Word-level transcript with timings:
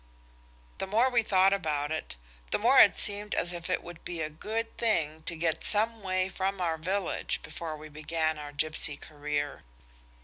The 0.79 0.87
more 0.87 1.11
we 1.11 1.21
thought 1.21 1.53
of 1.53 1.63
it 1.91 2.15
the 2.49 2.57
more 2.57 2.79
it 2.79 2.97
seemed 2.97 3.35
as 3.35 3.53
if 3.53 3.69
it 3.69 3.83
would 3.83 4.03
be 4.03 4.19
a 4.23 4.31
good 4.31 4.75
thing 4.75 5.21
to 5.27 5.35
get 5.35 5.63
some 5.63 6.01
way 6.01 6.27
from 6.27 6.59
our 6.59 6.79
village 6.79 7.39
before 7.43 7.77
we 7.77 7.87
began 7.87 8.39
our 8.39 8.51
gipsy 8.51 8.97
career. 8.97 9.61